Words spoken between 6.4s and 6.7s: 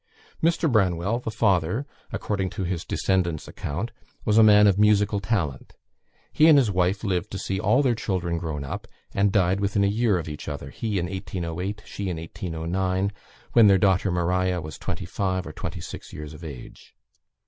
and